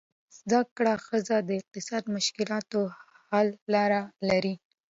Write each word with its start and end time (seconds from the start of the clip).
زده 0.39 0.59
کړه 0.75 0.93
ښځه 1.05 1.37
د 1.47 1.49
اقتصادي 1.59 2.09
مشکلاتو 2.17 2.79
حل 3.29 3.47
لارې 3.73 4.01
لري. 4.29 4.55